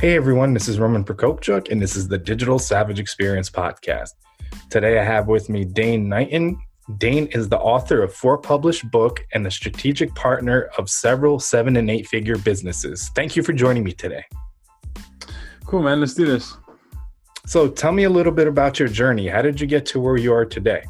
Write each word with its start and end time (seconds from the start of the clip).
Hey 0.00 0.16
everyone, 0.16 0.54
this 0.54 0.66
is 0.66 0.78
Roman 0.80 1.04
Prokopchuk, 1.04 1.70
and 1.70 1.82
this 1.82 1.94
is 1.94 2.08
the 2.08 2.16
Digital 2.16 2.58
Savage 2.58 2.98
Experience 2.98 3.50
podcast. 3.50 4.14
Today 4.70 4.98
I 4.98 5.04
have 5.04 5.28
with 5.28 5.50
me 5.50 5.62
Dane 5.62 6.08
Knighton. 6.08 6.58
Dane 6.96 7.26
is 7.32 7.50
the 7.50 7.58
author 7.58 8.02
of 8.02 8.14
four 8.14 8.38
published 8.38 8.90
books 8.90 9.20
and 9.34 9.44
the 9.44 9.50
strategic 9.50 10.14
partner 10.14 10.70
of 10.78 10.88
several 10.88 11.38
seven 11.38 11.76
and 11.76 11.90
eight 11.90 12.08
figure 12.08 12.38
businesses. 12.38 13.10
Thank 13.14 13.36
you 13.36 13.42
for 13.42 13.52
joining 13.52 13.84
me 13.84 13.92
today. 13.92 14.24
Cool, 15.66 15.82
man. 15.82 16.00
Let's 16.00 16.14
do 16.14 16.24
this. 16.24 16.56
So 17.44 17.68
tell 17.68 17.92
me 17.92 18.04
a 18.04 18.10
little 18.10 18.32
bit 18.32 18.48
about 18.48 18.78
your 18.78 18.88
journey. 18.88 19.28
How 19.28 19.42
did 19.42 19.60
you 19.60 19.66
get 19.66 19.84
to 19.84 20.00
where 20.00 20.16
you 20.16 20.32
are 20.32 20.46
today? 20.46 20.82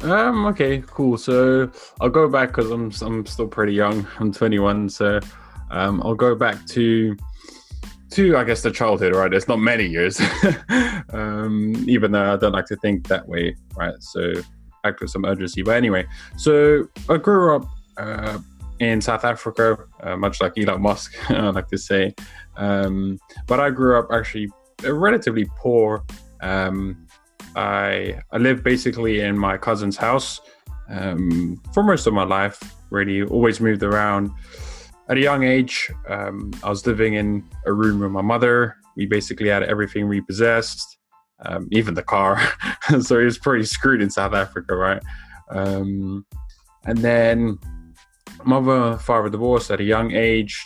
Um. 0.00 0.44
Okay. 0.46 0.82
Cool. 0.88 1.16
So 1.18 1.70
I'll 2.00 2.10
go 2.10 2.28
back 2.28 2.48
because 2.48 2.72
I'm 2.72 2.90
I'm 3.00 3.24
still 3.26 3.46
pretty 3.46 3.74
young. 3.74 4.08
I'm 4.18 4.32
21. 4.32 4.88
So 4.88 5.20
um, 5.72 6.02
I'll 6.04 6.14
go 6.14 6.34
back 6.34 6.64
to 6.68 7.16
to 8.10 8.36
I 8.36 8.44
guess 8.44 8.62
the 8.62 8.70
childhood, 8.70 9.14
right? 9.14 9.32
It's 9.32 9.48
not 9.48 9.58
many 9.58 9.86
years, 9.86 10.20
um, 11.10 11.74
even 11.88 12.12
though 12.12 12.34
I 12.34 12.36
don't 12.36 12.52
like 12.52 12.66
to 12.66 12.76
think 12.76 13.08
that 13.08 13.26
way, 13.26 13.56
right? 13.74 13.94
So 14.00 14.34
act 14.84 15.00
with 15.00 15.10
some 15.10 15.24
urgency. 15.24 15.62
But 15.62 15.76
anyway, 15.76 16.06
so 16.36 16.88
I 17.08 17.16
grew 17.16 17.56
up 17.56 17.64
uh, 17.96 18.38
in 18.80 19.00
South 19.00 19.24
Africa, 19.24 19.78
uh, 20.02 20.16
much 20.16 20.40
like 20.42 20.52
Elon 20.58 20.82
Musk, 20.82 21.14
I 21.30 21.48
like 21.50 21.68
to 21.68 21.78
say. 21.78 22.14
Um, 22.56 23.18
but 23.46 23.60
I 23.60 23.70
grew 23.70 23.98
up 23.98 24.08
actually 24.12 24.50
relatively 24.84 25.46
poor. 25.56 26.04
Um, 26.42 27.06
I 27.56 28.20
I 28.30 28.38
lived 28.38 28.62
basically 28.62 29.20
in 29.20 29.38
my 29.38 29.56
cousin's 29.56 29.96
house 29.96 30.40
um, 30.90 31.60
for 31.72 31.82
most 31.82 32.06
of 32.06 32.12
my 32.12 32.24
life. 32.24 32.60
Really, 32.90 33.22
always 33.22 33.58
moved 33.58 33.82
around 33.82 34.30
at 35.12 35.18
a 35.18 35.20
young 35.20 35.44
age, 35.44 35.90
um, 36.08 36.50
I 36.62 36.70
was 36.70 36.86
living 36.86 37.14
in 37.14 37.44
a 37.66 37.72
room 37.72 38.00
with 38.00 38.10
my 38.10 38.22
mother. 38.22 38.76
We 38.96 39.04
basically 39.04 39.50
had 39.50 39.62
everything 39.62 40.06
repossessed, 40.06 40.96
um, 41.44 41.68
even 41.70 41.92
the 41.92 42.02
car. 42.02 42.40
so 43.00 43.18
it 43.18 43.24
was 43.24 43.36
pretty 43.36 43.66
screwed 43.66 44.00
in 44.00 44.08
South 44.08 44.32
Africa, 44.32 44.74
right? 44.74 45.02
Um, 45.50 46.24
and 46.86 46.96
then 46.98 47.58
mother, 48.44 48.96
father 48.96 49.28
divorced 49.28 49.70
at 49.70 49.80
a 49.80 49.84
young 49.84 50.12
age. 50.12 50.58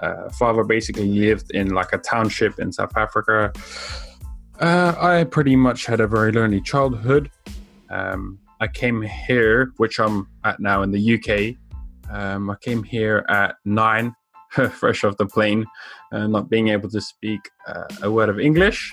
Uh, 0.00 0.28
father 0.38 0.64
basically 0.64 1.08
lived 1.08 1.50
in 1.52 1.70
like 1.70 1.94
a 1.94 1.98
township 1.98 2.58
in 2.58 2.70
South 2.70 2.94
Africa. 2.94 3.50
Uh, 4.60 4.94
I 4.98 5.24
pretty 5.24 5.56
much 5.56 5.86
had 5.86 6.00
a 6.00 6.06
very 6.06 6.30
lonely 6.30 6.60
childhood. 6.60 7.30
Um, 7.88 8.38
I 8.60 8.66
came 8.66 9.00
here, 9.00 9.72
which 9.78 9.98
I'm 9.98 10.28
at 10.44 10.60
now 10.60 10.82
in 10.82 10.90
the 10.90 11.14
UK, 11.14 11.56
um, 12.10 12.50
I 12.50 12.56
came 12.56 12.82
here 12.82 13.24
at 13.28 13.56
nine, 13.64 14.14
fresh 14.72 15.04
off 15.04 15.16
the 15.16 15.26
plane, 15.26 15.66
uh, 16.12 16.26
not 16.26 16.48
being 16.48 16.68
able 16.68 16.88
to 16.90 17.00
speak 17.00 17.40
uh, 17.66 17.84
a 18.02 18.10
word 18.10 18.28
of 18.28 18.38
English. 18.38 18.92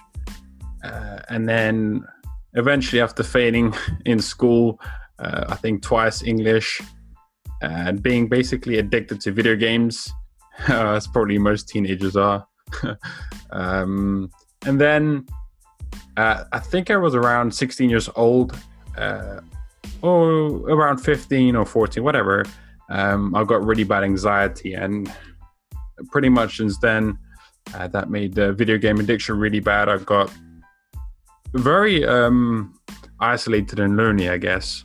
Uh, 0.84 1.20
and 1.30 1.48
then 1.48 2.04
eventually, 2.54 3.02
after 3.02 3.24
failing 3.24 3.74
in 4.06 4.20
school, 4.20 4.80
uh, 5.20 5.46
I 5.50 5.56
think 5.56 5.82
twice 5.82 6.24
English, 6.24 6.82
and 7.62 8.04
being 8.04 8.28
basically 8.28 8.78
addicted 8.78 9.22
to 9.22 9.32
video 9.32 9.56
games, 9.56 10.12
as 10.68 11.08
probably 11.08 11.38
most 11.38 11.70
teenagers 11.70 12.16
are. 12.16 12.46
um, 13.52 14.30
and 14.66 14.80
then 14.80 15.26
uh, 16.18 16.44
I 16.52 16.60
think 16.60 16.92
I 16.92 16.98
was 16.98 17.16
around 17.16 17.54
16 17.54 17.90
years 17.90 18.10
old, 18.16 18.56
uh, 18.98 19.40
or 20.02 20.70
around 20.70 20.98
15 20.98 21.56
or 21.56 21.66
14, 21.66 22.04
whatever 22.04 22.46
um, 22.90 23.36
I 23.36 23.44
got 23.44 23.66
really 23.66 23.84
bad 23.84 24.04
anxiety, 24.04 24.74
and 24.74 25.12
pretty 26.12 26.30
much 26.30 26.58
since 26.58 26.78
then, 26.80 27.18
uh, 27.74 27.88
that 27.88 28.10
made 28.10 28.34
the 28.34 28.54
video 28.54 28.78
game 28.78 29.00
addiction 29.00 29.38
really 29.40 29.60
bad. 29.60 29.90
I've 29.90 30.06
got 30.06 30.32
very 31.54 32.06
um, 32.06 32.78
isolated 33.20 33.80
and 33.80 33.98
lonely, 33.98 34.30
I 34.30 34.38
guess, 34.38 34.84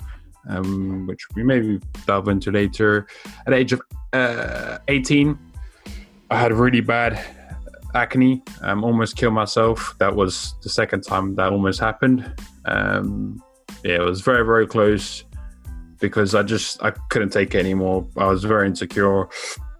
um, 0.48 1.06
which 1.06 1.20
we 1.34 1.42
maybe 1.42 1.80
delve 2.06 2.28
into 2.28 2.50
later. 2.50 3.06
At 3.46 3.52
age 3.52 3.72
of 3.72 3.82
uh, 4.12 4.78
18, 4.88 5.38
I 6.30 6.38
had 6.38 6.52
really 6.52 6.80
bad 6.80 7.22
acne. 7.94 8.42
Um, 8.62 8.84
almost 8.84 9.16
killed 9.16 9.34
myself. 9.34 9.94
That 9.98 10.14
was 10.14 10.54
the 10.62 10.68
second 10.68 11.02
time 11.02 11.34
that 11.34 11.52
almost 11.52 11.80
happened. 11.80 12.32
Um, 12.64 13.42
yeah, 13.84 13.96
it 13.96 14.00
was 14.00 14.20
very, 14.20 14.44
very 14.44 14.66
close 14.66 15.24
because 16.00 16.34
I 16.34 16.42
just 16.42 16.82
I 16.82 16.90
couldn't 17.10 17.30
take 17.30 17.54
it 17.54 17.58
anymore. 17.58 18.06
I 18.16 18.26
was 18.26 18.44
very 18.44 18.66
insecure, 18.66 19.28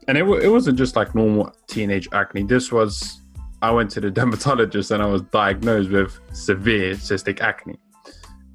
and 0.08 0.18
it 0.18 0.24
it 0.24 0.48
wasn't 0.48 0.78
just 0.78 0.96
like 0.96 1.14
normal 1.14 1.52
teenage 1.66 2.08
acne. 2.12 2.44
This 2.44 2.70
was 2.70 3.20
I 3.62 3.70
went 3.70 3.90
to 3.92 4.00
the 4.00 4.10
dermatologist 4.18 4.90
and 4.90 5.02
I 5.02 5.06
was 5.06 5.22
diagnosed 5.22 5.90
with 5.90 6.18
severe 6.32 6.94
cystic 6.94 7.40
acne. 7.40 7.78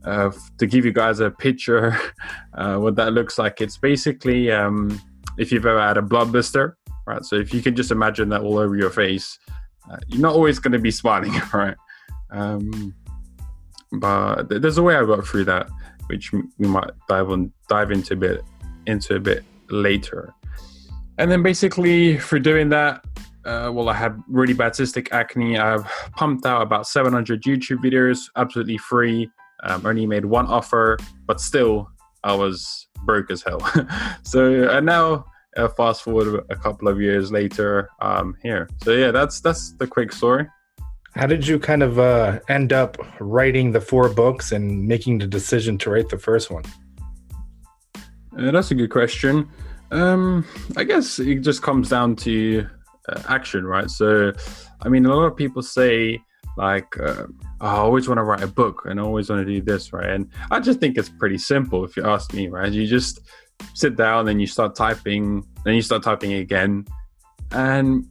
Uh, 0.03 0.31
to 0.59 0.67
give 0.67 0.85
you 0.85 0.91
guys 0.91 1.19
a 1.19 1.31
picture, 1.31 1.97
uh, 2.53 2.77
what 2.77 2.95
that 2.95 3.13
looks 3.13 3.39
like, 3.39 3.59
it's 3.59 3.77
basically 3.77 4.51
um, 4.51 5.01
if 5.37 5.51
you've 5.51 5.65
ever 5.65 5.81
had 5.81 5.97
a 5.97 6.01
blood 6.01 6.31
blister, 6.31 6.77
right? 7.07 7.25
So 7.25 7.35
if 7.35 7.53
you 7.53 7.61
can 7.61 7.75
just 7.75 7.91
imagine 7.91 8.29
that 8.29 8.41
all 8.41 8.59
over 8.59 8.75
your 8.75 8.91
face, 8.91 9.39
uh, 9.89 9.97
you're 10.07 10.21
not 10.21 10.35
always 10.35 10.59
going 10.59 10.73
to 10.73 10.79
be 10.79 10.91
smiling, 11.01 11.33
right? 11.53 11.75
Um, 12.29 12.93
but 13.93 14.49
there's 14.49 14.77
a 14.77 14.83
way 14.83 14.95
I 14.95 15.05
got 15.05 15.25
through 15.25 15.45
that 15.45 15.69
which 16.07 16.31
we 16.31 16.67
might 16.67 16.91
dive 17.07 17.29
on 17.29 17.51
dive 17.69 17.91
into 17.91 18.13
a 18.13 18.17
bit 18.17 18.43
into 18.85 19.16
a 19.16 19.19
bit 19.19 19.43
later. 19.69 20.33
And 21.17 21.31
then 21.31 21.43
basically 21.43 22.17
for 22.17 22.39
doing 22.39 22.69
that, 22.69 23.03
uh, 23.45 23.71
well, 23.73 23.89
I 23.89 23.93
had 23.93 24.21
really 24.27 24.53
bad 24.53 24.73
cystic 24.73 25.11
acne. 25.11 25.57
I've 25.57 25.85
pumped 26.15 26.45
out 26.45 26.61
about 26.61 26.88
700 26.88 27.44
YouTube 27.44 27.77
videos, 27.77 28.29
absolutely 28.35 28.77
free. 28.77 29.29
Um, 29.63 29.85
only 29.85 30.05
made 30.05 30.25
one 30.25 30.47
offer, 30.47 30.97
but 31.25 31.39
still, 31.39 31.89
I 32.23 32.35
was 32.35 32.88
broke 33.05 33.31
as 33.31 33.44
hell. 33.44 33.61
so, 34.23 34.69
and 34.69 34.85
now, 34.85 35.25
uh, 35.55 35.69
fast 35.69 36.03
forward 36.03 36.44
a 36.49 36.55
couple 36.55 36.88
of 36.88 36.99
years 36.99 37.31
later, 37.31 37.89
um, 38.01 38.35
here. 38.44 38.67
So 38.83 38.91
yeah, 38.91 39.11
that's 39.11 39.39
that's 39.39 39.71
the 39.73 39.88
quick 39.88 40.11
story. 40.11 40.47
How 41.15 41.25
did 41.25 41.47
you 41.47 41.59
kind 41.59 41.81
of 41.81 41.97
uh, 41.97 42.39
end 42.49 42.73
up 42.73 42.97
writing 43.21 43.71
the 43.71 43.79
four 43.79 44.09
books 44.09 44.51
and 44.51 44.85
making 44.85 45.19
the 45.19 45.27
decision 45.27 45.77
to 45.77 45.89
write 45.89 46.09
the 46.09 46.19
first 46.19 46.51
one? 46.51 46.63
Uh, 48.37 48.51
that's 48.51 48.71
a 48.71 48.75
good 48.75 48.89
question. 48.89 49.49
Um, 49.91 50.45
I 50.75 50.83
guess 50.83 51.19
it 51.19 51.39
just 51.39 51.61
comes 51.61 51.87
down 51.87 52.17
to 52.17 52.67
uh, 53.07 53.21
action, 53.29 53.65
right? 53.65 53.89
So, 53.89 54.33
I 54.81 54.89
mean, 54.89 55.05
a 55.05 55.15
lot 55.15 55.23
of 55.23 55.37
people 55.37 55.61
say, 55.61 56.19
like, 56.57 56.99
uh, 56.99 57.27
oh, 57.61 57.65
I 57.65 57.75
always 57.75 58.09
want 58.09 58.17
to 58.17 58.23
write 58.23 58.43
a 58.43 58.47
book 58.47 58.83
and 58.85 58.99
I 58.99 59.03
always 59.03 59.29
want 59.29 59.45
to 59.45 59.53
do 59.53 59.61
this, 59.61 59.93
right? 59.93 60.09
And 60.09 60.29
I 60.51 60.59
just 60.59 60.81
think 60.81 60.97
it's 60.97 61.09
pretty 61.09 61.37
simple 61.37 61.85
if 61.85 61.95
you 61.95 62.03
ask 62.03 62.33
me, 62.33 62.50
right? 62.50 62.71
You 62.71 62.85
just 62.85 63.21
sit 63.73 63.95
down 63.95 64.27
and 64.27 64.41
you 64.41 64.47
start 64.47 64.75
typing, 64.75 65.45
then 65.63 65.75
you 65.75 65.81
start 65.81 66.03
typing 66.03 66.33
again. 66.33 66.85
And 67.51 68.06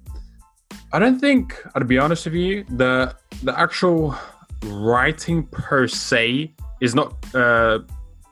I 0.94 1.00
don't 1.00 1.18
think, 1.18 1.60
to 1.76 1.84
be 1.84 1.98
honest 1.98 2.24
with 2.26 2.34
you, 2.34 2.62
the 2.68 3.16
the 3.42 3.58
actual 3.58 4.14
writing 4.66 5.42
per 5.42 5.88
se 5.88 6.54
is 6.80 6.94
not 6.94 7.16
uh, 7.34 7.80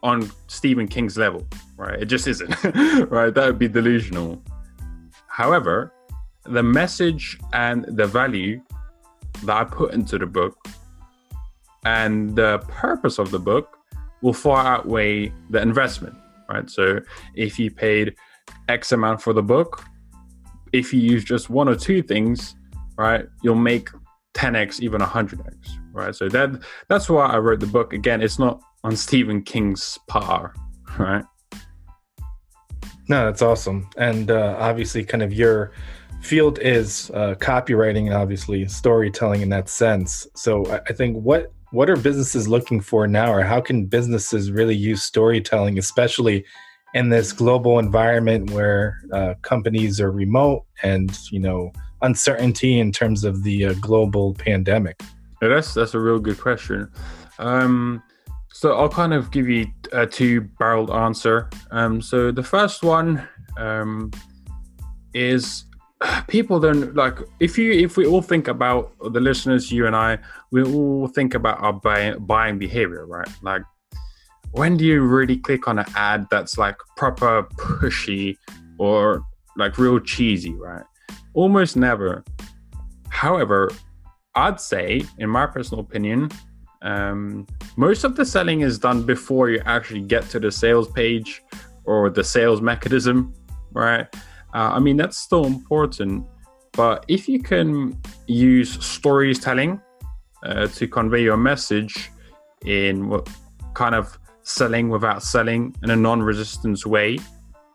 on 0.04 0.30
Stephen 0.46 0.86
King's 0.86 1.18
level, 1.18 1.44
right? 1.76 2.00
It 2.00 2.04
just 2.06 2.28
isn't, 2.28 2.54
right? 3.10 3.34
That 3.34 3.46
would 3.46 3.58
be 3.58 3.66
delusional. 3.66 4.40
However, 5.26 5.92
the 6.44 6.62
message 6.62 7.36
and 7.52 7.84
the 7.96 8.06
value 8.06 8.62
that 9.42 9.56
I 9.56 9.64
put 9.64 9.92
into 9.92 10.16
the 10.16 10.26
book 10.26 10.56
and 11.84 12.36
the 12.36 12.60
purpose 12.68 13.18
of 13.18 13.32
the 13.32 13.40
book 13.40 13.76
will 14.20 14.34
far 14.34 14.64
outweigh 14.64 15.32
the 15.50 15.60
investment, 15.60 16.14
right? 16.48 16.70
So 16.70 17.00
if 17.34 17.58
you 17.58 17.72
paid 17.72 18.14
X 18.68 18.92
amount 18.92 19.20
for 19.20 19.32
the 19.32 19.42
book, 19.42 19.84
if 20.72 20.92
you 20.92 21.00
use 21.00 21.24
just 21.24 21.50
one 21.50 21.68
or 21.68 21.74
two 21.74 22.02
things, 22.02 22.54
right, 22.96 23.26
you'll 23.42 23.54
make 23.54 23.88
10x, 24.34 24.80
even 24.80 25.00
100x, 25.00 25.54
right? 25.92 26.14
So 26.14 26.28
that 26.28 26.62
that's 26.88 27.08
why 27.08 27.26
I 27.26 27.38
wrote 27.38 27.60
the 27.60 27.66
book. 27.66 27.92
Again, 27.92 28.22
it's 28.22 28.38
not 28.38 28.60
on 28.84 28.96
Stephen 28.96 29.42
King's 29.42 29.98
par, 30.08 30.54
right? 30.98 31.24
No, 33.08 33.26
that's 33.26 33.42
awesome. 33.42 33.88
And 33.96 34.30
uh, 34.30 34.56
obviously, 34.58 35.04
kind 35.04 35.22
of 35.22 35.32
your 35.32 35.72
field 36.22 36.58
is 36.60 37.10
uh, 37.14 37.34
copywriting 37.34 38.06
and 38.06 38.14
obviously 38.14 38.66
storytelling 38.68 39.42
in 39.42 39.48
that 39.50 39.68
sense. 39.68 40.26
So 40.36 40.64
I, 40.66 40.80
I 40.88 40.92
think 40.92 41.16
what 41.16 41.52
what 41.72 41.88
are 41.88 41.96
businesses 41.96 42.48
looking 42.48 42.80
for 42.80 43.06
now, 43.06 43.32
or 43.32 43.42
how 43.42 43.60
can 43.60 43.86
businesses 43.86 44.50
really 44.50 44.74
use 44.74 45.02
storytelling, 45.02 45.78
especially 45.78 46.44
in 46.94 47.08
this 47.08 47.32
global 47.32 47.78
environment 47.78 48.50
where 48.50 49.00
uh, 49.12 49.34
companies 49.42 50.00
are 50.00 50.10
remote 50.10 50.64
and 50.82 51.18
you 51.30 51.38
know 51.38 51.72
uncertainty 52.02 52.78
in 52.78 52.92
terms 52.92 53.24
of 53.24 53.42
the 53.42 53.66
uh, 53.66 53.74
global 53.74 54.34
pandemic? 54.34 55.00
Yeah, 55.40 55.48
that's 55.48 55.74
that's 55.74 55.94
a 55.94 56.00
real 56.00 56.18
good 56.18 56.38
question. 56.38 56.90
Um, 57.38 58.02
so 58.52 58.76
I'll 58.76 58.88
kind 58.88 59.14
of 59.14 59.30
give 59.30 59.48
you 59.48 59.66
a 59.92 60.06
two-barreled 60.06 60.90
answer. 60.90 61.48
Um, 61.70 62.00
so 62.00 62.30
the 62.30 62.42
first 62.42 62.82
one 62.82 63.26
um, 63.56 64.10
is 65.14 65.64
people 66.28 66.58
don't 66.60 66.94
like 66.94 67.18
if 67.40 67.56
you 67.58 67.72
if 67.72 67.96
we 67.96 68.06
all 68.06 68.22
think 68.22 68.48
about 68.48 68.92
the 69.12 69.20
listeners 69.20 69.70
you 69.70 69.86
and 69.86 69.94
i 69.94 70.18
we 70.50 70.62
all 70.62 71.06
think 71.06 71.34
about 71.34 71.60
our 71.60 71.72
buy, 71.72 72.12
buying 72.14 72.58
behavior 72.58 73.06
right 73.06 73.28
like 73.42 73.62
when 74.52 74.76
do 74.76 74.84
you 74.84 75.02
really 75.02 75.36
click 75.36 75.68
on 75.68 75.78
an 75.78 75.86
ad 75.96 76.26
that's 76.30 76.58
like 76.58 76.76
proper 76.96 77.42
pushy 77.56 78.36
or 78.78 79.22
like 79.56 79.78
real 79.78 79.98
cheesy 79.98 80.54
right 80.54 80.84
almost 81.34 81.76
never 81.76 82.24
however 83.08 83.70
i'd 84.36 84.60
say 84.60 85.02
in 85.18 85.28
my 85.28 85.46
personal 85.46 85.80
opinion 85.80 86.28
um, 86.82 87.46
most 87.76 88.02
of 88.02 88.16
the 88.16 88.24
selling 88.24 88.62
is 88.62 88.76
done 88.76 89.04
before 89.04 89.48
you 89.50 89.62
actually 89.66 90.00
get 90.00 90.28
to 90.30 90.40
the 90.40 90.50
sales 90.50 90.90
page 90.90 91.40
or 91.84 92.10
the 92.10 92.24
sales 92.24 92.60
mechanism 92.60 93.32
right 93.72 94.08
uh, 94.54 94.70
I 94.74 94.80
mean, 94.80 94.96
that's 94.96 95.18
still 95.18 95.46
important. 95.46 96.26
But 96.72 97.04
if 97.08 97.28
you 97.28 97.42
can 97.42 97.98
use 98.26 98.84
storytelling 98.84 99.80
uh, 100.44 100.66
to 100.68 100.88
convey 100.88 101.22
your 101.22 101.36
message 101.36 102.10
in 102.64 103.08
what 103.08 103.28
kind 103.74 103.94
of 103.94 104.18
selling 104.42 104.88
without 104.88 105.22
selling 105.22 105.74
in 105.82 105.90
a 105.90 105.96
non-resistance 105.96 106.86
way, 106.86 107.18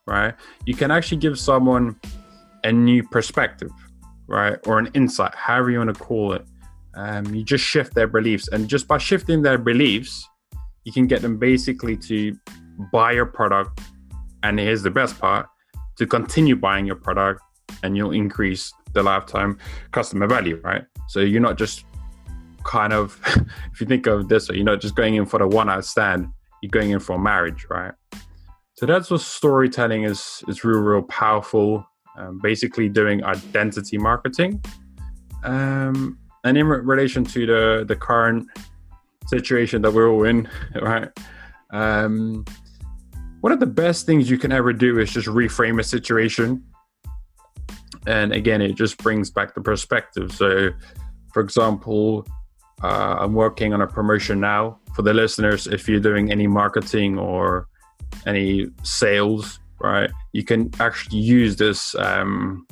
right? 0.05 0.33
You 0.65 0.73
can 0.73 0.91
actually 0.91 1.17
give 1.17 1.39
someone 1.39 1.99
a 2.63 2.71
new 2.71 3.03
perspective, 3.03 3.71
right, 4.27 4.57
or 4.65 4.79
an 4.79 4.89
insight, 4.93 5.33
however 5.35 5.71
you 5.71 5.77
want 5.79 5.95
to 5.95 6.03
call 6.03 6.33
it. 6.33 6.45
Um, 6.95 7.33
you 7.33 7.43
just 7.43 7.63
shift 7.63 7.93
their 7.93 8.07
beliefs, 8.07 8.47
and 8.49 8.67
just 8.67 8.87
by 8.87 8.97
shifting 8.97 9.41
their 9.41 9.57
beliefs, 9.57 10.27
you 10.83 10.91
can 10.91 11.05
get 11.05 11.21
them 11.21 11.37
basically 11.37 11.95
to 11.97 12.35
buy 12.91 13.11
your 13.11 13.25
product. 13.25 13.81
And 14.43 14.59
here's 14.59 14.81
the 14.81 14.89
best 14.89 15.19
part: 15.19 15.47
to 15.97 16.07
continue 16.07 16.55
buying 16.55 16.85
your 16.85 16.95
product 16.95 17.41
and 17.83 17.95
you'll 17.95 18.11
increase 18.11 18.73
the 18.93 19.03
lifetime 19.03 19.57
customer 19.91 20.27
value, 20.27 20.59
right? 20.63 20.83
So 21.07 21.19
you're 21.19 21.41
not 21.41 21.57
just 21.57 21.85
kind 22.63 22.93
of, 22.93 23.19
if 23.71 23.81
you 23.81 23.87
think 23.87 24.07
of 24.07 24.27
this, 24.27 24.49
you're 24.49 24.63
not 24.63 24.81
just 24.81 24.95
going 24.95 25.15
in 25.15 25.25
for 25.25 25.39
the 25.39 25.47
one 25.47 25.67
night 25.67 25.83
stand, 25.85 26.27
you're 26.61 26.69
going 26.69 26.91
in 26.91 26.99
for 26.99 27.15
a 27.15 27.19
marriage, 27.19 27.65
right? 27.69 27.93
So 28.73 28.85
that's 28.85 29.09
what 29.09 29.21
storytelling 29.21 30.03
is, 30.03 30.43
is 30.47 30.63
real, 30.63 30.79
real 30.79 31.01
powerful. 31.03 31.85
Um, 32.17 32.39
basically 32.41 32.89
doing 32.89 33.23
identity 33.23 33.99
marketing. 33.99 34.63
Um, 35.43 36.17
and 36.43 36.57
in 36.57 36.65
re- 36.65 36.79
relation 36.79 37.23
to 37.25 37.45
the, 37.45 37.85
the 37.87 37.95
current 37.95 38.47
situation 39.27 39.83
that 39.83 39.93
we're 39.93 40.09
all 40.09 40.23
in, 40.23 40.49
right? 40.81 41.09
Um, 41.71 42.43
one 43.41 43.53
of 43.53 43.59
the 43.59 43.67
best 43.67 44.07
things 44.07 44.31
you 44.31 44.39
can 44.39 44.51
ever 44.51 44.73
do 44.73 44.99
is 44.99 45.11
just 45.11 45.27
reframe 45.27 45.79
a 45.79 45.83
situation. 45.83 46.63
And 48.07 48.33
again, 48.33 48.61
it 48.61 48.73
just 48.73 48.97
brings 48.97 49.29
back 49.29 49.53
the 49.53 49.61
perspective. 49.61 50.31
So, 50.31 50.71
for 51.33 51.41
example, 51.41 52.25
uh, 52.83 53.17
I'm 53.19 53.33
working 53.33 53.73
on 53.73 53.81
a 53.81 53.87
promotion 53.87 54.39
now 54.39 54.79
for 54.95 55.01
the 55.01 55.13
listeners. 55.13 55.67
If 55.67 55.87
you're 55.87 55.99
doing 55.99 56.31
any 56.31 56.47
marketing 56.47 57.17
or 57.17 57.67
any 58.25 58.67
sales, 58.83 59.59
right, 59.79 60.09
you 60.33 60.43
can 60.43 60.71
actually 60.79 61.19
use 61.19 61.55
this 61.55 61.95
um, 61.95 62.67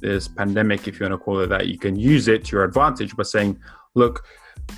this 0.00 0.28
pandemic, 0.28 0.88
if 0.88 0.98
you 0.98 1.04
want 1.04 1.20
to 1.20 1.24
call 1.24 1.40
it 1.40 1.48
that. 1.48 1.68
You 1.68 1.78
can 1.78 1.94
use 1.94 2.26
it 2.26 2.46
to 2.46 2.56
your 2.56 2.64
advantage 2.64 3.16
by 3.16 3.22
saying, 3.22 3.58
"Look, 3.94 4.24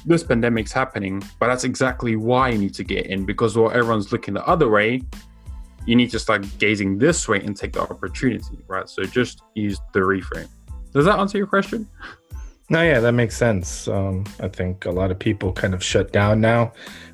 this 0.04 0.22
pandemic's 0.22 0.72
happening, 0.72 1.22
but 1.38 1.46
that's 1.46 1.64
exactly 1.64 2.16
why 2.16 2.50
you 2.50 2.58
need 2.58 2.74
to 2.74 2.84
get 2.84 3.06
in 3.06 3.24
because 3.24 3.56
while 3.56 3.70
everyone's 3.70 4.12
looking 4.12 4.34
the 4.34 4.46
other 4.46 4.68
way, 4.68 5.02
you 5.86 5.96
need 5.96 6.10
to 6.10 6.18
start 6.18 6.46
gazing 6.58 6.98
this 6.98 7.28
way 7.28 7.40
and 7.40 7.56
take 7.56 7.72
the 7.72 7.80
opportunity, 7.80 8.58
right? 8.68 8.88
So 8.88 9.02
just 9.04 9.42
use 9.54 9.78
the 9.92 10.00
reframe. 10.00 10.48
Does 10.92 11.04
that 11.06 11.18
answer 11.18 11.38
your 11.38 11.46
question? 11.46 11.88
No, 12.72 12.80
yeah, 12.82 13.00
that 13.00 13.12
makes 13.12 13.36
sense. 13.36 13.86
Um, 13.86 14.24
I 14.40 14.48
think 14.48 14.86
a 14.86 14.90
lot 14.90 15.10
of 15.10 15.18
people 15.18 15.52
kind 15.52 15.74
of 15.74 15.84
shut 15.84 16.10
down 16.10 16.40
now, 16.40 16.72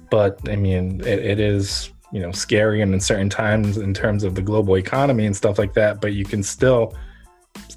but 0.09 0.39
I 0.49 0.55
mean, 0.55 1.01
it, 1.01 1.19
it 1.19 1.41
is 1.41 1.91
you 2.13 2.21
know 2.21 2.31
scary 2.31 2.81
and 2.81 2.95
in 2.95 3.01
certain 3.01 3.29
times 3.29 3.77
in 3.77 3.93
terms 3.93 4.23
of 4.23 4.37
the 4.37 4.41
global 4.41 4.77
economy 4.77 5.27
and 5.27 5.37
stuff 5.37 5.59
like 5.59 5.75
that. 5.75 6.01
But 6.01 6.13
you 6.13 6.25
can 6.25 6.45
still 6.45 6.97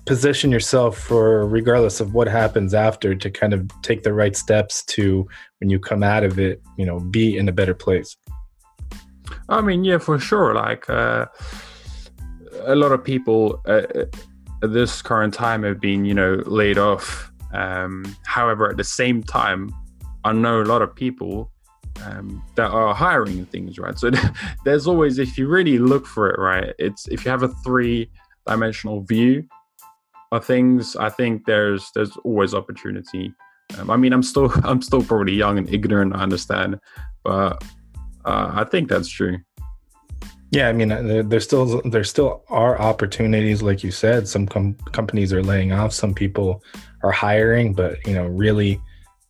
position 0.05 0.51
yourself 0.51 0.95
for 0.95 1.47
regardless 1.47 1.99
of 1.99 2.13
what 2.13 2.27
happens 2.27 2.75
after 2.75 3.15
to 3.15 3.31
kind 3.31 3.51
of 3.51 3.67
take 3.81 4.03
the 4.03 4.13
right 4.13 4.35
steps 4.35 4.83
to 4.85 5.27
when 5.59 5.71
you 5.71 5.79
come 5.79 6.03
out 6.03 6.23
of 6.23 6.37
it 6.37 6.61
you 6.77 6.85
know 6.85 6.99
be 6.99 7.35
in 7.37 7.49
a 7.49 7.51
better 7.51 7.73
place 7.73 8.15
i 9.49 9.61
mean 9.61 9.83
yeah 9.83 9.97
for 9.97 10.19
sure 10.19 10.53
like 10.53 10.89
uh, 10.89 11.25
a 12.65 12.75
lot 12.75 12.91
of 12.91 13.03
people 13.03 13.61
uh, 13.67 13.81
at 14.63 14.73
this 14.73 15.01
current 15.01 15.33
time 15.33 15.63
have 15.63 15.79
been 15.79 16.03
you 16.05 16.13
know 16.13 16.41
laid 16.45 16.77
off 16.77 17.30
um, 17.53 18.15
however 18.25 18.69
at 18.69 18.77
the 18.77 18.83
same 18.83 19.21
time 19.23 19.73
i 20.23 20.31
know 20.31 20.61
a 20.61 20.63
lot 20.63 20.81
of 20.81 20.95
people 20.95 21.51
um, 22.05 22.41
that 22.55 22.71
are 22.71 22.93
hiring 22.93 23.45
things 23.47 23.77
right 23.77 23.97
so 23.99 24.11
there's 24.65 24.87
always 24.87 25.19
if 25.19 25.37
you 25.37 25.47
really 25.47 25.77
look 25.77 26.05
for 26.05 26.29
it 26.29 26.39
right 26.39 26.73
it's 26.79 27.07
if 27.09 27.25
you 27.25 27.31
have 27.31 27.43
a 27.43 27.49
three 27.63 28.09
dimensional 28.47 29.01
view 29.01 29.47
of 30.31 30.45
things, 30.45 30.95
I 30.95 31.09
think 31.09 31.45
there's 31.45 31.91
there's 31.93 32.15
always 32.17 32.53
opportunity. 32.53 33.33
Um, 33.77 33.89
I 33.89 33.97
mean, 33.97 34.13
I'm 34.13 34.23
still 34.23 34.51
I'm 34.63 34.81
still 34.81 35.03
probably 35.03 35.33
young 35.33 35.57
and 35.57 35.71
ignorant. 35.73 36.15
I 36.15 36.19
understand, 36.19 36.79
but 37.23 37.63
uh, 38.25 38.51
I 38.53 38.63
think 38.65 38.89
that's 38.89 39.09
true. 39.09 39.37
Yeah, 40.51 40.67
I 40.67 40.73
mean, 40.73 40.91
uh, 40.91 41.01
there, 41.01 41.23
there's 41.23 41.45
still 41.45 41.81
there 41.83 42.03
still 42.03 42.43
are 42.49 42.79
opportunities, 42.79 43.61
like 43.61 43.83
you 43.83 43.91
said. 43.91 44.27
Some 44.27 44.47
com- 44.47 44.75
companies 44.91 45.31
are 45.31 45.43
laying 45.43 45.71
off, 45.71 45.93
some 45.93 46.13
people 46.13 46.63
are 47.03 47.11
hiring, 47.11 47.73
but 47.73 48.05
you 48.05 48.13
know, 48.13 48.25
really 48.25 48.81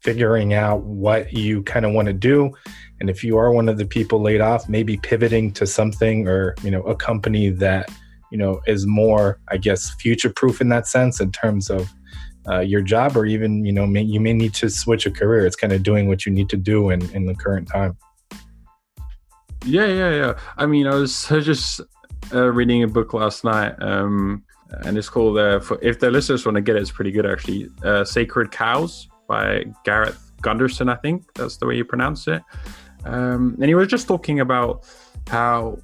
figuring 0.01 0.53
out 0.53 0.83
what 0.83 1.31
you 1.31 1.61
kind 1.63 1.85
of 1.85 1.93
want 1.93 2.07
to 2.07 2.13
do, 2.13 2.51
and 2.99 3.09
if 3.09 3.23
you 3.23 3.37
are 3.37 3.51
one 3.51 3.69
of 3.69 3.77
the 3.77 3.85
people 3.85 4.21
laid 4.21 4.41
off, 4.41 4.67
maybe 4.67 4.97
pivoting 4.97 5.51
to 5.53 5.65
something 5.65 6.27
or 6.27 6.55
you 6.63 6.71
know 6.71 6.83
a 6.83 6.95
company 6.95 7.49
that 7.49 7.89
you 8.31 8.37
know 8.37 8.61
is 8.65 8.87
more 8.87 9.39
i 9.49 9.57
guess 9.57 9.93
future 9.95 10.29
proof 10.29 10.61
in 10.61 10.69
that 10.69 10.87
sense 10.87 11.19
in 11.19 11.29
terms 11.33 11.69
of 11.69 11.91
uh, 12.49 12.59
your 12.59 12.81
job 12.81 13.15
or 13.15 13.25
even 13.25 13.63
you 13.65 13.71
know 13.71 13.85
may, 13.85 14.01
you 14.01 14.19
may 14.19 14.33
need 14.33 14.53
to 14.55 14.69
switch 14.69 15.05
a 15.05 15.11
career. 15.11 15.45
It's 15.45 15.55
kind 15.55 15.73
of 15.73 15.83
doing 15.83 16.07
what 16.07 16.25
you 16.25 16.31
need 16.31 16.49
to 16.49 16.57
do 16.57 16.89
in 16.89 17.01
in 17.11 17.25
the 17.25 17.35
current 17.35 17.67
time. 17.67 17.97
Yeah 19.65 19.85
yeah 19.85 20.15
yeah. 20.15 20.33
I 20.57 20.65
mean 20.65 20.87
i 20.87 20.95
was, 20.95 21.27
just 21.27 21.81
uh, 22.33 22.51
reading 22.51 22.83
a 22.83 22.87
book 22.87 23.13
last 23.13 23.43
night 23.43 23.75
um, 23.81 24.43
and 24.83 24.97
it's 24.97 25.09
called 25.09 25.37
uh, 25.37 25.59
for, 25.59 25.77
if 25.81 25.99
the 25.99 26.09
listeners 26.09 26.45
want 26.45 26.55
to 26.55 26.61
get 26.61 26.75
it 26.75 26.81
it's 26.81 26.91
pretty 26.91 27.11
good 27.11 27.25
actually. 27.25 27.67
Uh, 27.83 28.03
sacred 28.03 28.51
cows 28.51 29.07
by 29.27 29.63
garrett 29.83 30.15
gunderson 30.41 30.89
i 30.89 30.95
think 30.95 31.23
that's 31.35 31.57
the 31.57 31.65
way 31.65 31.75
you 31.75 31.85
pronounce 31.85 32.27
it. 32.27 32.41
Um, 33.05 33.55
and 33.59 33.65
he 33.65 33.75
was 33.75 33.87
just 33.87 34.07
talking 34.07 34.39
about 34.39 34.85
how 35.27 35.77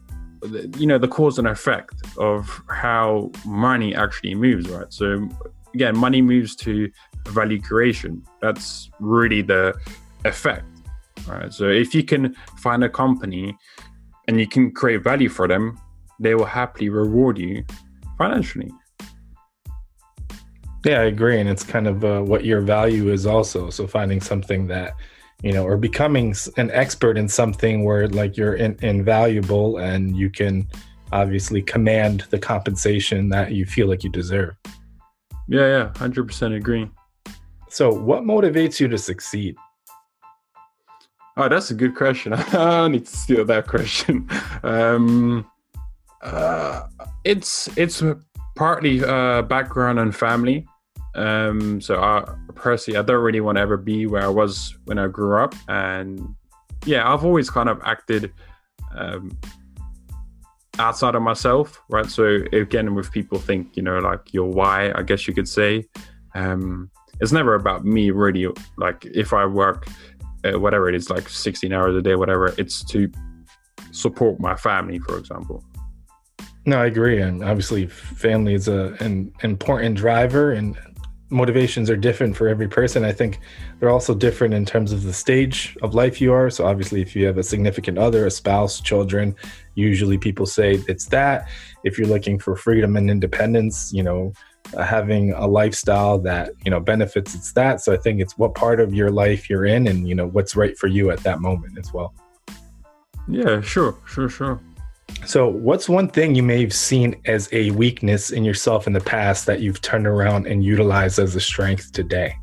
you 0.78 0.86
know 0.86 1.00
the 1.00 1.08
cause 1.08 1.40
and 1.40 1.48
effect 1.48 1.96
of 2.18 2.62
how 2.70 3.32
money 3.46 3.96
actually 3.96 4.36
moves 4.36 4.70
right? 4.70 4.92
So 4.94 5.28
again 5.74 5.98
money 5.98 6.22
moves 6.22 6.56
to 6.58 6.92
value 7.28 7.60
creation. 7.60 8.24
That's 8.42 8.90
really 9.00 9.42
the 9.42 9.76
effect 10.26 10.66
right? 11.28 11.52
So 11.52 11.70
if 11.70 11.96
you 11.96 12.04
can 12.04 12.36
find 12.58 12.84
a 12.84 12.90
company 12.90 13.58
and 14.28 14.40
you 14.40 14.48
can 14.48 14.72
create 14.72 15.04
value 15.04 15.30
for 15.30 15.48
them 15.48 15.80
they 16.20 16.36
will 16.36 16.46
happily 16.46 16.90
reward 16.90 17.38
you 17.38 17.64
financially 18.18 18.72
yeah 20.86 21.02
i 21.02 21.06
agree 21.06 21.40
and 21.40 21.50
it's 21.50 21.64
kind 21.64 21.88
of 21.88 22.04
uh, 22.04 22.22
what 22.22 22.46
your 22.46 22.62
value 22.62 23.12
is 23.12 23.26
also 23.26 23.70
so 23.70 23.88
finding 23.88 24.22
something 24.22 24.68
that 24.68 24.94
you 25.44 25.54
know, 25.54 25.64
or 25.64 25.78
becoming 25.78 26.36
an 26.58 26.72
expert 26.72 27.18
in 27.18 27.28
something 27.28 27.84
where 27.84 28.08
like 28.08 28.38
you're 28.38 28.56
in, 28.56 28.78
invaluable 28.82 29.78
and 29.78 30.16
you 30.16 30.30
can 30.30 30.68
obviously 31.12 31.62
command 31.62 32.26
the 32.32 32.40
compensation 32.40 33.30
that 33.30 33.52
you 33.52 33.66
feel 33.66 33.88
like 33.88 34.04
you 34.04 34.10
deserve. 34.10 34.56
Yeah, 35.48 35.68
yeah, 35.68 35.92
100% 35.96 36.56
agree. 36.56 36.90
So, 37.70 37.94
what 37.94 38.24
motivates 38.24 38.80
you 38.80 38.88
to 38.88 38.98
succeed? 38.98 39.56
Oh, 41.38 41.48
that's 41.48 41.70
a 41.70 41.76
good 41.76 41.96
question. 41.96 42.34
I 42.36 42.88
need 42.88 43.06
to 43.06 43.16
steal 43.16 43.46
that 43.46 43.68
question. 43.68 44.28
Um, 44.64 45.50
Uh, 46.22 46.84
it's 47.24 47.70
it's 47.78 48.04
partly 48.56 49.04
uh, 49.04 49.42
background 49.44 50.00
and 50.00 50.16
family. 50.16 50.66
Um, 51.16 51.82
so 51.82 52.00
I 52.02 52.26
personally, 52.56 53.00
I 53.00 53.02
don't 53.02 53.24
really 53.24 53.42
want 53.42 53.58
to 53.58 53.62
ever 53.62 53.78
be 53.78 54.06
where 54.06 54.24
I 54.24 54.28
was 54.28 54.78
when 54.86 55.00
I 55.00 55.08
grew 55.08 55.38
up, 55.38 55.56
and 55.68 56.36
yeah, 56.86 57.12
I've 57.12 57.26
always 57.26 57.50
kind 57.50 57.70
of 57.70 57.82
acted 57.84 58.32
um, 58.96 59.38
outside 60.80 61.16
of 61.16 61.22
myself, 61.22 61.82
right? 61.90 62.06
So 62.06 62.44
again, 62.52 62.96
with 62.96 63.12
people 63.12 63.40
think, 63.40 63.76
you 63.76 63.84
know, 63.84 64.00
like 64.00 64.34
your 64.34 64.50
why, 64.50 64.92
I 64.96 65.04
guess 65.04 65.28
you 65.28 65.34
could 65.34 65.48
say, 65.48 65.86
um, 66.36 66.90
it's 67.20 67.32
never 67.32 67.56
about 67.56 67.86
me 67.86 68.12
really. 68.12 68.48
Like 68.78 69.06
if 69.06 69.34
I 69.34 69.46
work, 69.46 69.88
uh, 70.44 70.60
whatever 70.60 70.90
it 70.90 70.96
is, 70.96 71.10
like 71.10 71.30
16 71.30 71.74
hours 71.74 71.96
a 71.96 72.02
day, 72.02 72.16
whatever, 72.16 72.54
it's 72.58 72.84
to 72.86 73.12
support 73.92 74.40
my 74.40 74.56
family, 74.56 75.00
for 75.00 75.18
example. 75.18 75.64
No, 76.68 76.82
I 76.82 76.88
agree, 76.88 77.22
and 77.22 77.46
obviously, 77.46 77.88
family 77.88 78.54
is 78.54 78.68
a, 78.68 78.94
an 79.00 79.32
important 79.42 79.96
driver, 79.96 80.52
and 80.52 80.78
motivations 81.30 81.90
are 81.90 81.96
different 81.96 82.36
for 82.36 82.50
every 82.50 82.68
person. 82.68 83.06
I 83.06 83.14
think 83.14 83.40
they're 83.80 83.90
also 83.90 84.14
different 84.14 84.54
in 84.54 84.66
terms 84.66 84.92
of 84.92 85.04
the 85.04 85.14
stage 85.14 85.78
of 85.82 85.96
life 85.96 86.20
you 86.20 86.34
are. 86.34 86.50
So, 86.50 86.68
obviously, 86.68 87.02
if 87.02 87.16
you 87.16 87.26
have 87.26 87.38
a 87.38 87.44
significant 87.44 87.98
other, 87.98 88.26
a 88.26 88.30
spouse, 88.30 88.82
children, 88.82 89.34
usually 89.76 90.18
people 90.18 90.46
say 90.46 90.84
it's 90.90 91.06
that. 91.06 91.48
If 91.86 91.98
you're 91.98 92.10
looking 92.10 92.38
for 92.38 92.58
freedom 92.58 92.98
and 92.98 93.10
independence, 93.10 93.94
you 93.94 94.04
know, 94.04 94.34
having 94.78 95.32
a 95.32 95.48
lifestyle 95.48 96.20
that, 96.20 96.52
you 96.66 96.70
know, 96.70 96.82
benefits, 96.82 97.34
it's 97.34 97.54
that. 97.54 97.80
So, 97.80 97.94
I 97.94 97.98
think 97.98 98.20
it's 98.20 98.38
what 98.38 98.56
part 98.56 98.82
of 98.82 98.94
your 98.94 99.10
life 99.10 99.50
you're 99.50 99.66
in 99.66 99.88
and, 99.88 100.06
you 100.06 100.16
know, 100.16 100.28
what's 100.28 100.54
right 100.58 100.78
for 100.78 100.88
you 100.88 101.12
at 101.12 101.20
that 101.20 101.40
moment 101.40 101.78
as 101.78 101.94
well. 101.94 102.14
Yeah, 103.30 103.62
sure, 103.62 103.96
sure, 104.06 104.28
sure. 104.28 104.60
So, 105.26 105.48
what's 105.48 105.90
one 105.90 106.08
thing 106.08 106.36
you 106.36 106.44
may 106.44 106.62
have 106.62 106.74
seen 106.74 107.20
as 107.26 107.50
a 107.52 107.72
weakness 107.72 108.32
in 108.32 108.46
yourself 108.46 108.88
in 108.88 108.94
the 108.94 109.02
past 109.02 109.46
that 109.46 109.60
you've 109.60 109.82
turned 109.82 110.08
around 110.08 110.48
and 110.48 110.64
utilized 110.64 111.20
as 111.20 111.36
a 111.36 111.42
strength 111.42 111.92
today? 111.92 112.34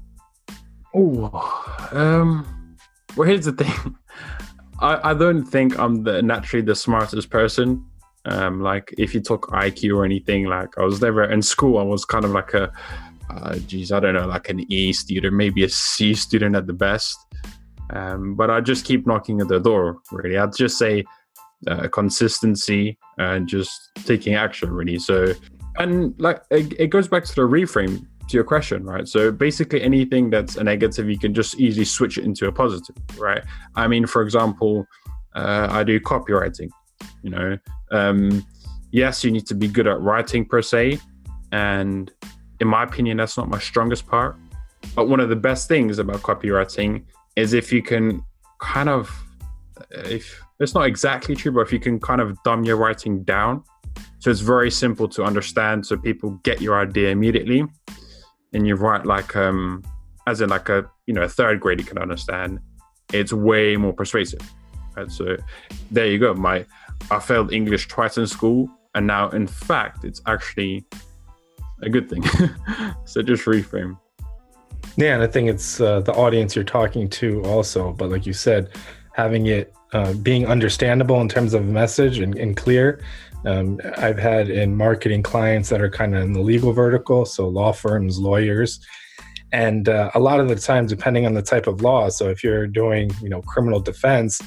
Oh, 0.95 1.89
um, 1.93 2.77
well, 3.17 3.27
here's 3.27 3.47
the 3.47 3.53
thing. 3.53 3.97
I, 4.81 5.11
I 5.11 5.15
don't 5.15 5.45
think 5.45 5.79
I'm 5.79 6.05
the 6.05 6.21
naturally 6.23 6.65
the 6.65 6.75
smartest 6.75 7.31
person. 7.31 7.85
Um, 8.27 8.61
like 8.61 8.95
if 8.99 9.15
you 9.15 9.21
talk 9.21 9.49
IQ 9.49 9.97
or 9.97 10.05
anything, 10.05 10.47
like 10.47 10.77
I 10.79 10.83
was 10.83 11.01
never 11.01 11.25
in 11.25 11.43
school. 11.43 11.79
I 11.79 11.83
was 11.83 12.05
kind 12.05 12.25
of 12.25 12.33
like 12.33 12.55
a, 12.55 12.73
uh, 13.31 13.57
geez, 13.67 13.93
I 13.93 14.01
don't 14.01 14.15
know, 14.15 14.27
like 14.27 14.49
an 14.49 14.71
E 14.73 14.93
student, 14.93 15.35
maybe 15.35 15.65
a 15.65 15.69
C 15.69 16.15
student 16.15 16.57
at 16.57 16.67
the 16.67 16.73
best. 16.73 17.17
Um, 17.91 18.35
but 18.35 18.51
I 18.51 18.61
just 18.61 18.85
keep 18.85 19.07
knocking 19.07 19.41
at 19.41 19.49
the 19.49 19.61
door. 19.61 19.99
Really, 20.11 20.39
I'd 20.39 20.57
just 20.57 20.79
say 20.79 21.05
uh, 21.67 21.89
consistency 21.89 22.99
and 23.19 23.49
just 23.49 23.91
taking 24.05 24.35
action 24.35 24.71
really. 24.71 24.99
So 24.99 25.33
and 25.77 26.15
like 26.19 26.43
it, 26.51 26.73
it, 26.79 26.87
goes 26.89 27.09
back 27.09 27.25
to 27.25 27.35
the 27.35 27.43
reframe 27.43 28.07
to 28.29 28.37
your 28.37 28.45
question 28.45 28.85
right? 28.85 29.09
So 29.09 29.33
basically 29.33 29.83
anything 29.83 30.31
that's 30.31 30.57
a 30.57 30.65
negative 30.65 31.09
you 31.09 31.19
can 31.19 31.35
just 31.35 31.59
easily 31.59 31.85
switch 31.85 32.19
it 32.19 32.25
into 32.25 32.47
a 32.47 32.53
positive 32.53 32.97
right? 33.19 33.43
I 33.75 33.89
mean 33.89 34.07
for 34.07 34.23
example 34.23 34.87
uh, 35.35 35.67
i 35.71 35.83
do 35.83 35.99
copywriting 35.99 36.69
you 37.23 37.31
know? 37.31 37.59
Um, 37.91 38.47
yes 38.93 39.25
you 39.25 39.31
need 39.31 39.47
to 39.47 39.55
be 39.55 39.67
good 39.67 39.87
at 39.87 40.01
writing 40.01 40.45
per 40.45 40.63
se 40.63 41.01
and 41.51 42.13
in 42.61 42.69
my 42.69 42.83
opinion 42.83 43.17
that's 43.17 43.37
not 43.37 43.49
my 43.49 43.59
strongest 43.59 44.07
part. 44.07 44.37
But 44.95 45.09
one 45.09 45.21
of 45.21 45.29
the 45.29 45.37
best 45.37 45.67
things 45.67 45.99
about 45.99 46.21
copywriting 46.23 47.05
is 47.37 47.53
if 47.53 47.73
you 47.73 47.83
can 47.83 48.23
kind 48.61 48.89
of 48.89 49.11
if 49.91 50.41
it's 50.65 50.75
not 50.75 50.87
exactly 50.87 51.37
true, 51.37 51.53
but 51.53 51.61
if 51.61 51.73
you 51.73 51.79
can 51.79 52.01
kind 52.01 52.21
of 52.21 52.37
dumb 52.43 52.65
your 52.65 52.77
writing 52.77 53.23
down, 53.23 53.63
so 54.19 54.31
it's 54.31 54.41
very 54.41 54.71
simple 54.71 55.09
to 55.11 55.23
understand, 55.23 55.87
so 55.87 55.97
people 55.97 56.31
get 56.43 56.61
your 56.61 56.81
idea 56.81 57.11
immediately, 57.11 57.65
and 58.53 58.67
you 58.67 58.75
write 58.75 59.07
like 59.07 59.37
um 59.37 59.83
as 60.27 60.41
in 60.41 60.49
like 60.49 60.69
a 60.69 60.91
you 61.07 61.15
know 61.15 61.23
a 61.23 61.29
third 61.29 61.61
grader 61.61 61.85
can 61.85 61.99
understand, 61.99 62.59
it's 63.13 63.33
way 63.33 63.77
more 63.77 63.93
persuasive. 63.93 64.41
Right? 64.97 65.11
So 65.11 65.37
there 65.91 66.07
you 66.07 66.19
go. 66.19 66.35
My 66.35 66.65
I 67.11 67.19
failed 67.21 67.53
English 67.53 67.89
twice 67.89 68.17
in 68.17 68.27
school, 68.27 68.69
and 68.95 69.07
now 69.07 69.29
in 69.31 69.47
fact 69.47 70.05
it's 70.05 70.23
actually 70.27 70.85
a 71.83 71.89
good 71.89 72.09
thing. 72.09 72.25
so 73.05 73.23
just 73.23 73.45
reframe. 73.45 73.99
Yeah, 74.97 75.15
and 75.15 75.23
I 75.23 75.27
think 75.27 75.49
it's 75.49 75.81
uh, 75.81 76.01
the 76.01 76.13
audience 76.13 76.55
you're 76.55 76.65
talking 76.65 77.09
to 77.11 77.45
also. 77.45 77.93
But 77.93 78.11
like 78.11 78.27
you 78.27 78.33
said, 78.33 78.71
having 79.15 79.47
it 79.47 79.73
uh, 79.93 80.13
being 80.15 80.47
understandable 80.47 81.21
in 81.21 81.29
terms 81.29 81.55
of 81.55 81.65
message 81.65 82.19
and, 82.19 82.37
and 82.37 82.57
clear. 82.57 83.01
Um, 83.47 83.81
I've 83.97 84.19
had 84.19 84.51
in 84.51 84.77
marketing 84.77 85.23
clients 85.23 85.69
that 85.69 85.81
are 85.81 85.91
kind 85.91 86.17
of 86.17 86.23
in 86.23 86.33
the 86.33 86.41
legal 86.41 86.73
vertical, 86.73 87.25
so 87.25 87.47
law 87.47 87.73
firms, 87.73 88.19
lawyers, 88.19 88.81
and 89.53 89.89
uh, 89.89 90.11
a 90.15 90.21
lot 90.21 90.41
of 90.41 90.49
the 90.49 90.57
time, 90.57 90.87
depending 90.87 91.27
on 91.27 91.35
the 91.35 91.43
type 91.43 91.69
of 91.69 91.81
law. 91.81 92.09
So 92.09 92.29
if 92.29 92.43
you're 92.43 92.67
doing, 92.67 93.13
you 93.23 93.29
know, 93.29 93.41
criminal 93.43 93.79
defense, 93.79 94.41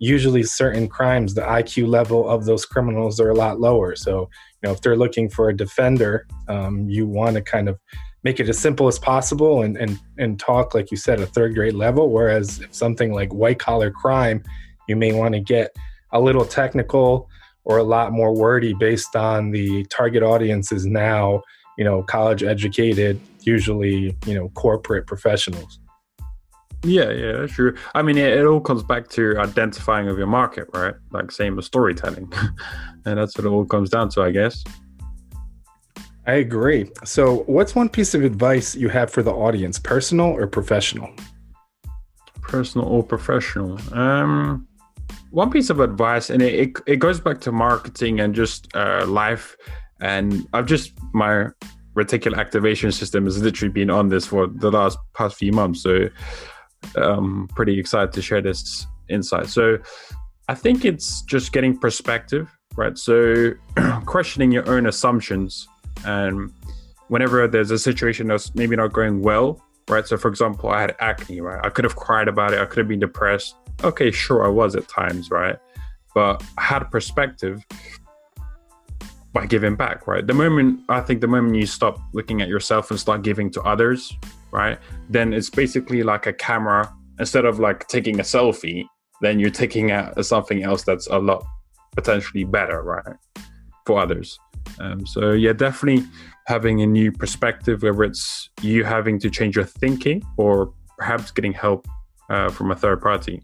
usually 0.00 0.42
certain 0.42 0.88
crimes, 0.88 1.34
the 1.34 1.42
IQ 1.42 1.86
level 1.86 2.28
of 2.28 2.44
those 2.44 2.64
criminals 2.66 3.20
are 3.20 3.30
a 3.30 3.34
lot 3.34 3.60
lower. 3.60 3.94
So 3.94 4.28
know, 4.64 4.72
if 4.72 4.80
they're 4.80 4.96
looking 4.96 5.28
for 5.28 5.48
a 5.48 5.56
defender, 5.56 6.26
um, 6.48 6.88
you 6.88 7.06
want 7.06 7.34
to 7.36 7.42
kind 7.42 7.68
of 7.68 7.78
make 8.24 8.40
it 8.40 8.48
as 8.48 8.58
simple 8.58 8.88
as 8.88 8.98
possible 8.98 9.62
and, 9.62 9.76
and 9.76 9.98
and 10.18 10.40
talk 10.40 10.74
like 10.74 10.90
you 10.90 10.96
said 10.96 11.20
a 11.20 11.26
third 11.26 11.54
grade 11.54 11.74
level. 11.74 12.10
Whereas 12.10 12.60
if 12.60 12.74
something 12.74 13.12
like 13.12 13.32
white 13.32 13.58
collar 13.58 13.90
crime 13.90 14.42
you 14.88 14.96
may 14.96 15.12
want 15.12 15.34
to 15.34 15.40
get 15.40 15.76
a 16.10 16.20
little 16.20 16.44
technical 16.44 17.28
or 17.64 17.76
a 17.78 17.84
lot 17.84 18.12
more 18.12 18.34
wordy 18.34 18.72
based 18.72 19.14
on 19.14 19.50
the 19.50 19.84
target 19.84 20.22
audience 20.22 20.72
is 20.72 20.86
now 20.86 21.42
you 21.76 21.84
know 21.84 22.02
college 22.02 22.42
educated 22.42 23.20
usually 23.42 24.16
you 24.26 24.34
know 24.34 24.48
corporate 24.50 25.06
professionals 25.06 25.78
yeah 26.84 27.10
yeah 27.10 27.32
that's 27.32 27.52
true 27.52 27.76
i 27.94 28.02
mean 28.02 28.16
it, 28.16 28.38
it 28.38 28.46
all 28.46 28.60
comes 28.60 28.82
back 28.82 29.08
to 29.08 29.36
identifying 29.38 30.08
of 30.08 30.16
your 30.16 30.28
market 30.28 30.68
right 30.74 30.94
like 31.10 31.30
same 31.32 31.58
as 31.58 31.66
storytelling 31.66 32.32
and 33.04 33.18
that's 33.18 33.36
what 33.36 33.44
it 33.44 33.48
all 33.48 33.64
comes 33.64 33.90
down 33.90 34.08
to 34.08 34.22
i 34.22 34.30
guess 34.30 34.62
I 36.28 36.34
agree. 36.34 36.90
So, 37.06 37.38
what's 37.46 37.74
one 37.74 37.88
piece 37.88 38.12
of 38.12 38.22
advice 38.22 38.76
you 38.76 38.90
have 38.90 39.10
for 39.10 39.22
the 39.22 39.32
audience, 39.32 39.78
personal 39.78 40.26
or 40.26 40.46
professional? 40.46 41.10
Personal 42.42 42.86
or 42.86 43.02
professional? 43.02 43.78
Um, 43.94 44.68
one 45.30 45.50
piece 45.50 45.70
of 45.70 45.80
advice, 45.80 46.28
and 46.28 46.42
it, 46.42 46.54
it, 46.54 46.76
it 46.86 46.96
goes 46.96 47.18
back 47.18 47.40
to 47.40 47.50
marketing 47.50 48.20
and 48.20 48.34
just 48.34 48.68
uh, 48.76 49.06
life. 49.06 49.56
And 50.02 50.46
I've 50.52 50.66
just, 50.66 50.92
my 51.14 51.46
reticular 51.96 52.36
activation 52.36 52.92
system 52.92 53.24
has 53.24 53.42
literally 53.42 53.72
been 53.72 53.88
on 53.88 54.10
this 54.10 54.26
for 54.26 54.48
the 54.48 54.70
last 54.70 54.98
past 55.14 55.36
few 55.36 55.52
months. 55.52 55.82
So, 55.82 56.10
um, 56.96 57.48
pretty 57.54 57.78
excited 57.78 58.12
to 58.12 58.22
share 58.22 58.40
this 58.40 58.86
insight. 59.08 59.48
So, 59.48 59.78
I 60.48 60.54
think 60.54 60.84
it's 60.84 61.22
just 61.22 61.52
getting 61.52 61.76
perspective, 61.76 62.48
right? 62.76 62.96
So, 62.96 63.52
questioning 64.06 64.50
your 64.50 64.68
own 64.68 64.86
assumptions 64.86 65.68
and 66.04 66.50
whenever 67.08 67.48
there's 67.48 67.70
a 67.70 67.78
situation 67.78 68.28
that's 68.28 68.54
maybe 68.54 68.76
not 68.76 68.92
going 68.92 69.22
well, 69.22 69.62
right? 69.88 70.06
So, 70.06 70.16
for 70.16 70.28
example, 70.28 70.70
I 70.70 70.82
had 70.82 70.96
acne, 71.00 71.40
right? 71.40 71.60
I 71.64 71.70
could 71.70 71.84
have 71.84 71.96
cried 71.96 72.28
about 72.28 72.52
it. 72.52 72.60
I 72.60 72.66
could 72.66 72.78
have 72.78 72.88
been 72.88 73.00
depressed. 73.00 73.56
Okay, 73.82 74.10
sure, 74.10 74.44
I 74.44 74.48
was 74.48 74.76
at 74.76 74.88
times, 74.88 75.30
right? 75.30 75.56
But 76.14 76.42
I 76.56 76.62
had 76.62 76.80
perspective 76.90 77.64
by 79.32 79.46
giving 79.46 79.76
back, 79.76 80.06
right? 80.06 80.26
The 80.26 80.34
moment 80.34 80.80
I 80.88 81.00
think 81.00 81.20
the 81.20 81.28
moment 81.28 81.56
you 81.56 81.66
stop 81.66 81.98
looking 82.12 82.40
at 82.42 82.48
yourself 82.48 82.90
and 82.90 82.98
start 82.98 83.22
giving 83.22 83.50
to 83.52 83.62
others, 83.62 84.16
right? 84.50 84.78
Then 85.08 85.32
it's 85.32 85.50
basically 85.50 86.02
like 86.02 86.26
a 86.26 86.32
camera. 86.32 86.92
Instead 87.18 87.44
of 87.44 87.58
like 87.58 87.88
taking 87.88 88.20
a 88.20 88.22
selfie, 88.22 88.84
then 89.20 89.40
you're 89.40 89.50
taking 89.50 89.90
out 89.90 90.24
something 90.24 90.62
else 90.62 90.84
that's 90.84 91.08
a 91.08 91.18
lot 91.18 91.44
potentially 91.96 92.44
better, 92.44 92.82
right? 92.82 93.16
For 93.86 94.00
others. 94.00 94.38
Um, 94.78 95.06
so 95.06 95.32
yeah, 95.32 95.52
definitely 95.52 96.06
having 96.46 96.82
a 96.82 96.86
new 96.86 97.10
perspective, 97.10 97.82
whether 97.82 98.04
it's 98.04 98.50
you 98.62 98.84
having 98.84 99.18
to 99.20 99.30
change 99.30 99.56
your 99.56 99.64
thinking 99.64 100.22
or 100.36 100.72
perhaps 100.96 101.30
getting 101.30 101.52
help 101.52 101.86
uh, 102.30 102.50
from 102.50 102.70
a 102.70 102.76
third 102.76 103.00
party. 103.00 103.42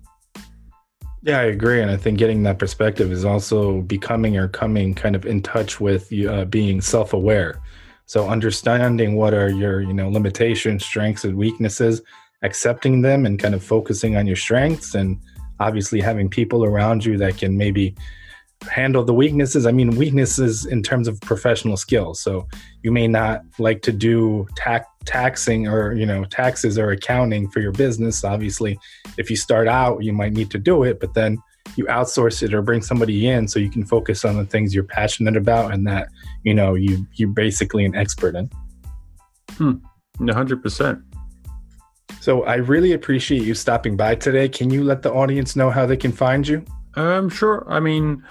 Yeah, 1.22 1.40
I 1.40 1.44
agree, 1.44 1.80
and 1.80 1.90
I 1.90 1.96
think 1.96 2.18
getting 2.18 2.42
that 2.42 2.58
perspective 2.58 3.10
is 3.10 3.24
also 3.24 3.80
becoming 3.82 4.36
or 4.36 4.46
coming 4.46 4.94
kind 4.94 5.16
of 5.16 5.24
in 5.24 5.40
touch 5.40 5.80
with 5.80 6.12
uh, 6.12 6.44
being 6.44 6.82
self-aware. 6.82 7.62
So 8.06 8.28
understanding 8.28 9.16
what 9.16 9.34
are 9.34 9.48
your 9.48 9.80
you 9.80 9.92
know 9.92 10.08
limitations, 10.08 10.84
strengths, 10.84 11.24
and 11.24 11.36
weaknesses, 11.36 12.02
accepting 12.42 13.02
them, 13.02 13.26
and 13.26 13.38
kind 13.38 13.54
of 13.54 13.64
focusing 13.64 14.16
on 14.16 14.26
your 14.26 14.36
strengths, 14.36 14.94
and 14.94 15.18
obviously 15.60 16.00
having 16.00 16.28
people 16.28 16.64
around 16.64 17.04
you 17.04 17.16
that 17.18 17.38
can 17.38 17.56
maybe 17.56 17.94
handle 18.70 19.04
the 19.04 19.14
weaknesses. 19.14 19.66
I 19.66 19.72
mean, 19.72 19.96
weaknesses 19.96 20.64
in 20.66 20.82
terms 20.82 21.08
of 21.08 21.20
professional 21.20 21.76
skills. 21.76 22.20
So 22.20 22.46
you 22.82 22.92
may 22.92 23.08
not 23.08 23.42
like 23.58 23.82
to 23.82 23.92
do 23.92 24.46
tax 24.56 24.86
taxing 25.04 25.68
or 25.68 25.92
you 25.92 26.06
know 26.06 26.24
taxes 26.24 26.78
or 26.78 26.90
accounting 26.90 27.48
for 27.50 27.60
your 27.60 27.72
business. 27.72 28.24
Obviously, 28.24 28.78
if 29.18 29.30
you 29.30 29.36
start 29.36 29.68
out, 29.68 30.02
you 30.02 30.12
might 30.12 30.32
need 30.32 30.50
to 30.50 30.58
do 30.58 30.82
it, 30.82 31.00
but 31.00 31.14
then 31.14 31.38
you 31.76 31.84
outsource 31.86 32.42
it 32.42 32.54
or 32.54 32.62
bring 32.62 32.82
somebody 32.82 33.28
in 33.28 33.48
so 33.48 33.58
you 33.58 33.70
can 33.70 33.84
focus 33.84 34.24
on 34.24 34.36
the 34.36 34.44
things 34.44 34.74
you're 34.74 34.84
passionate 34.84 35.36
about 35.36 35.72
and 35.72 35.86
that 35.86 36.08
you 36.42 36.54
know 36.54 36.74
you 36.74 37.06
you're 37.14 37.28
basically 37.28 37.84
an 37.84 37.94
expert 37.94 38.34
in. 38.34 38.50
Hmm. 39.52 39.74
100%. 40.18 41.02
So 42.20 42.44
I 42.44 42.56
really 42.56 42.92
appreciate 42.92 43.40
you 43.42 43.54
stopping 43.54 43.96
by 43.96 44.14
today. 44.14 44.46
Can 44.48 44.70
you 44.70 44.84
let 44.84 45.02
the 45.02 45.12
audience 45.12 45.56
know 45.56 45.70
how 45.70 45.86
they 45.86 45.96
can 45.96 46.12
find 46.12 46.46
you? 46.46 46.62
Um, 46.94 47.28
sure. 47.28 47.66
I 47.68 47.80
mean, 47.80 48.22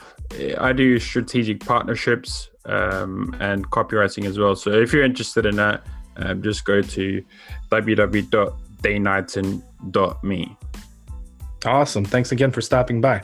I 0.57 0.71
do 0.73 0.97
strategic 0.99 1.63
partnerships 1.65 2.49
um, 2.65 3.35
and 3.39 3.69
copywriting 3.69 4.25
as 4.25 4.39
well. 4.39 4.55
So 4.55 4.71
if 4.71 4.93
you're 4.93 5.03
interested 5.03 5.45
in 5.45 5.57
that, 5.57 5.85
um, 6.17 6.41
just 6.41 6.65
go 6.65 6.81
to 6.81 7.23
www.daneknighton.me. 7.71 10.57
Awesome. 11.65 12.03
Thanks 12.05 12.31
again 12.31 12.51
for 12.51 12.61
stopping 12.61 13.01
by. 13.01 13.23